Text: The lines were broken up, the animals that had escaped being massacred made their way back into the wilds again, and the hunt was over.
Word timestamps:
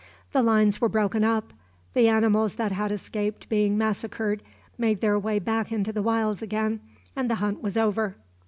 The 0.31 0.41
lines 0.41 0.81
were 0.81 0.89
broken 0.89 1.23
up, 1.23 1.53
the 1.93 2.07
animals 2.09 2.55
that 2.55 2.71
had 2.71 2.91
escaped 2.91 3.47
being 3.49 3.77
massacred 3.77 4.41
made 4.75 4.99
their 4.99 5.19
way 5.19 5.37
back 5.37 5.71
into 5.71 5.93
the 5.93 6.01
wilds 6.01 6.41
again, 6.41 6.79
and 7.15 7.29
the 7.29 7.35
hunt 7.35 7.61
was 7.61 7.77
over. 7.77 8.15